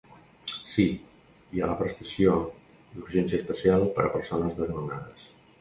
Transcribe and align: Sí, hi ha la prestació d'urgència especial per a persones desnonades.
Sí, 0.69 0.85
hi 1.51 1.61
ha 1.61 1.69
la 1.73 1.75
prestació 1.83 2.35
d'urgència 2.97 3.41
especial 3.43 3.89
per 3.99 4.07
a 4.07 4.11
persones 4.19 4.61
desnonades. 4.63 5.33